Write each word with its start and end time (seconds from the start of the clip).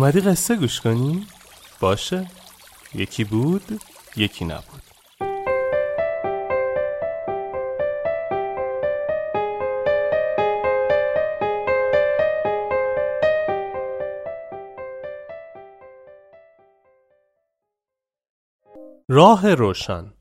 اومدی 0.00 0.20
قصه 0.20 0.56
گوش 0.56 0.80
کنی؟ 0.80 1.26
باشه 1.80 2.30
یکی 2.94 3.24
بود 3.24 3.80
یکی 4.16 4.44
نبود 4.44 4.82
راه 19.08 19.54
روشن 19.54 20.12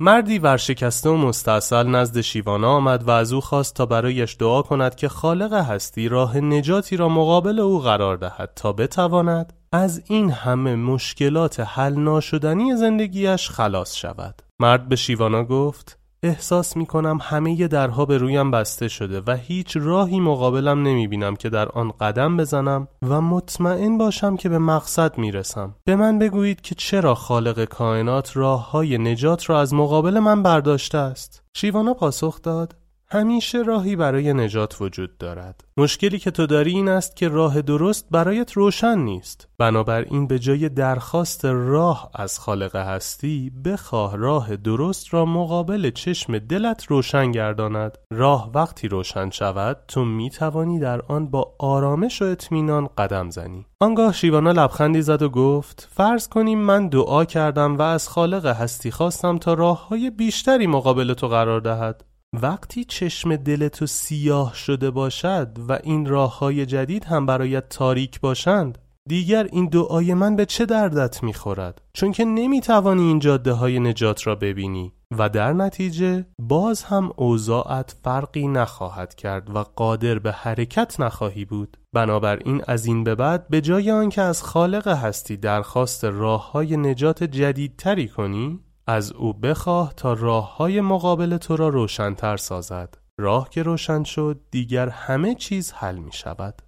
مردی 0.00 0.38
ورشکسته 0.38 1.10
و 1.10 1.16
مستاصل 1.16 1.86
نزد 1.86 2.20
شیوانا 2.20 2.70
آمد 2.70 3.02
و 3.02 3.10
از 3.10 3.32
او 3.32 3.40
خواست 3.40 3.74
تا 3.74 3.86
برایش 3.86 4.36
دعا 4.38 4.62
کند 4.62 4.94
که 4.94 5.08
خالق 5.08 5.52
هستی 5.52 6.08
راه 6.08 6.38
نجاتی 6.38 6.96
را 6.96 7.08
مقابل 7.08 7.60
او 7.60 7.78
قرار 7.80 8.16
دهد 8.16 8.52
تا 8.56 8.72
بتواند 8.72 9.52
از 9.72 10.02
این 10.06 10.30
همه 10.30 10.74
مشکلات 10.74 11.60
حل 11.60 11.94
ناشدنی 11.94 12.76
زندگیش 12.76 13.50
خلاص 13.50 13.94
شود. 13.94 14.42
مرد 14.60 14.88
به 14.88 14.96
شیوانا 14.96 15.44
گفت 15.44 15.98
احساس 16.22 16.76
می 16.76 16.86
کنم 16.86 17.18
همه 17.22 17.68
درها 17.68 18.04
به 18.04 18.18
رویم 18.18 18.50
بسته 18.50 18.88
شده 18.88 19.22
و 19.26 19.36
هیچ 19.36 19.76
راهی 19.80 20.20
مقابلم 20.20 20.82
نمی 20.82 21.08
بینم 21.08 21.36
که 21.36 21.48
در 21.48 21.68
آن 21.68 21.92
قدم 22.00 22.36
بزنم 22.36 22.88
و 23.02 23.20
مطمئن 23.20 23.98
باشم 23.98 24.36
که 24.36 24.48
به 24.48 24.58
مقصد 24.58 25.18
می 25.18 25.32
رسم. 25.32 25.74
به 25.84 25.96
من 25.96 26.18
بگویید 26.18 26.60
که 26.60 26.74
چرا 26.74 27.14
خالق 27.14 27.64
کائنات 27.64 28.36
راه 28.36 28.70
های 28.70 28.98
نجات 28.98 29.50
را 29.50 29.60
از 29.60 29.74
مقابل 29.74 30.18
من 30.18 30.42
برداشته 30.42 30.98
است. 30.98 31.42
شیوانا 31.54 31.94
پاسخ 31.94 32.42
داد 32.42 32.85
همیشه 33.08 33.62
راهی 33.62 33.96
برای 33.96 34.34
نجات 34.34 34.80
وجود 34.80 35.18
دارد. 35.18 35.64
مشکلی 35.76 36.18
که 36.18 36.30
تو 36.30 36.46
داری 36.46 36.70
این 36.70 36.88
است 36.88 37.16
که 37.16 37.28
راه 37.28 37.62
درست 37.62 38.06
برایت 38.10 38.52
روشن 38.52 38.98
نیست. 38.98 39.48
بنابراین 39.58 40.26
به 40.26 40.38
جای 40.38 40.68
درخواست 40.68 41.44
راه 41.44 42.10
از 42.14 42.38
خالق 42.38 42.76
هستی 42.76 43.52
بخواه 43.64 44.16
راه 44.16 44.56
درست 44.56 45.14
را 45.14 45.24
مقابل 45.24 45.90
چشم 45.90 46.38
دلت 46.38 46.84
روشن 46.84 47.30
گرداند. 47.30 47.98
راه 48.12 48.50
وقتی 48.54 48.88
روشن 48.88 49.30
شود 49.30 49.76
تو 49.88 50.04
می 50.04 50.30
توانی 50.30 50.78
در 50.78 51.02
آن 51.02 51.26
با 51.26 51.54
آرامش 51.58 52.22
و 52.22 52.24
اطمینان 52.24 52.88
قدم 52.98 53.30
زنی. 53.30 53.66
آنگاه 53.80 54.12
شیوانا 54.12 54.52
لبخندی 54.52 55.02
زد 55.02 55.22
و 55.22 55.28
گفت 55.28 55.88
فرض 55.92 56.28
کنیم 56.28 56.58
من 56.58 56.88
دعا 56.88 57.24
کردم 57.24 57.78
و 57.78 57.82
از 57.82 58.08
خالق 58.08 58.46
هستی 58.46 58.90
خواستم 58.90 59.38
تا 59.38 59.54
راه 59.54 59.88
های 59.88 60.10
بیشتری 60.10 60.66
مقابل 60.66 61.14
تو 61.14 61.28
قرار 61.28 61.60
دهد. 61.60 62.04
وقتی 62.42 62.84
چشم 62.84 63.36
دل 63.36 63.68
تو 63.68 63.86
سیاه 63.86 64.54
شده 64.54 64.90
باشد 64.90 65.58
و 65.68 65.78
این 65.82 66.06
راه 66.06 66.38
های 66.38 66.66
جدید 66.66 67.04
هم 67.04 67.26
برایت 67.26 67.68
تاریک 67.68 68.20
باشند 68.20 68.78
دیگر 69.08 69.48
این 69.52 69.66
دعای 69.66 70.14
من 70.14 70.36
به 70.36 70.46
چه 70.46 70.66
دردت 70.66 71.22
می‌خورد؟ 71.22 71.82
چون 71.92 72.12
که 72.12 72.24
نمی‌توانی 72.24 73.02
این 73.02 73.18
جاده 73.18 73.52
های 73.52 73.80
نجات 73.80 74.26
را 74.26 74.34
ببینی 74.34 74.92
و 75.18 75.28
در 75.28 75.52
نتیجه 75.52 76.26
باز 76.38 76.82
هم 76.82 77.12
اوضاعت 77.16 77.96
فرقی 78.04 78.48
نخواهد 78.48 79.14
کرد 79.14 79.56
و 79.56 79.58
قادر 79.58 80.18
به 80.18 80.32
حرکت 80.32 81.00
نخواهی 81.00 81.44
بود. 81.44 81.76
بنابراین 81.92 82.62
از 82.66 82.86
این 82.86 83.04
به 83.04 83.14
بعد 83.14 83.48
به 83.48 83.60
جای 83.60 83.90
آنکه 83.90 84.22
از 84.22 84.42
خالق 84.42 84.88
هستی 84.88 85.36
درخواست 85.36 86.04
راه 86.04 86.52
های 86.52 86.76
نجات 86.76 87.24
جدیدتری 87.24 88.08
کنی 88.08 88.60
از 88.88 89.12
او 89.12 89.32
بخواه 89.32 89.94
تا 89.94 90.12
راه 90.12 90.56
های 90.56 90.80
مقابل 90.80 91.36
تو 91.36 91.56
را 91.56 91.68
روشنتر 91.68 92.36
سازد 92.36 92.94
راه 93.18 93.50
که 93.50 93.62
روشن 93.62 94.04
شد 94.04 94.40
دیگر 94.50 94.88
همه 94.88 95.34
چیز 95.34 95.72
حل 95.72 95.98
می 95.98 96.12
شود 96.12 96.62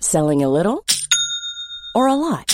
Selling 0.00 0.42
a 0.48 0.48
little 0.58 0.78
or 1.96 2.06
a 2.06 2.14
lot? 2.26 2.50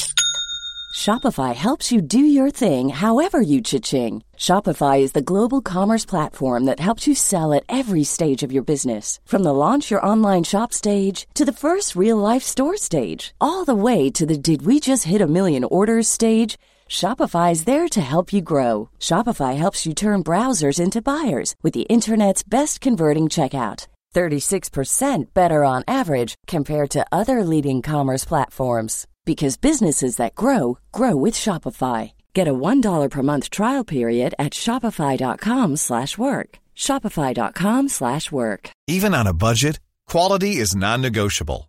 Shopify 1.02 1.52
helps 1.66 1.92
you 1.92 2.00
do 2.16 2.22
your 2.38 2.50
thing 2.62 2.84
however 2.88 3.40
you 3.52 3.60
cha-ching. 3.60 4.14
Shopify 4.46 4.96
is 5.06 5.12
the 5.12 5.28
global 5.32 5.60
commerce 5.74 6.06
platform 6.12 6.60
that 6.64 6.84
helps 6.88 7.06
you 7.06 7.14
sell 7.14 7.52
at 7.52 7.68
every 7.80 8.04
stage 8.16 8.42
of 8.42 8.52
your 8.54 8.66
business. 8.72 9.06
From 9.30 9.42
the 9.44 9.58
launch 9.64 9.90
your 9.90 10.06
online 10.12 10.44
shop 10.52 10.70
stage 10.72 11.18
to 11.38 11.44
the 11.44 11.58
first 11.64 11.88
real 12.02 12.18
life 12.30 12.44
store 12.52 12.78
stage, 12.90 13.34
all 13.46 13.64
the 13.66 13.82
way 13.86 14.00
to 14.18 14.24
the 14.24 14.38
did 14.48 14.60
we 14.68 14.76
just 14.90 15.04
hit 15.12 15.20
a 15.20 15.34
million 15.38 15.64
orders 15.64 16.08
stage. 16.08 16.52
Shopify 16.88 17.52
is 17.52 17.64
there 17.64 17.88
to 17.88 18.00
help 18.00 18.32
you 18.32 18.40
grow. 18.40 18.88
Shopify 19.00 19.56
helps 19.56 19.86
you 19.86 19.94
turn 19.94 20.24
browsers 20.24 20.80
into 20.80 21.02
buyers 21.02 21.54
with 21.62 21.74
the 21.74 21.82
internet's 21.82 22.42
best 22.42 22.80
converting 22.80 23.28
checkout. 23.28 23.86
36% 24.14 25.34
better 25.34 25.64
on 25.64 25.82
average 25.88 26.36
compared 26.46 26.90
to 26.90 27.04
other 27.10 27.42
leading 27.44 27.82
commerce 27.82 28.24
platforms 28.24 29.06
because 29.24 29.56
businesses 29.56 30.16
that 30.16 30.36
grow 30.36 30.78
grow 30.92 31.16
with 31.16 31.34
Shopify. 31.34 32.12
Get 32.32 32.46
a 32.48 32.54
$1 32.54 33.10
per 33.10 33.22
month 33.22 33.50
trial 33.50 33.84
period 33.84 34.34
at 34.38 34.52
shopify.com/work. 34.52 36.58
shopify.com/work. 36.76 38.70
Even 38.96 39.14
on 39.14 39.26
a 39.26 39.38
budget, 39.46 39.80
quality 40.12 40.52
is 40.56 40.76
non-negotiable. 40.76 41.68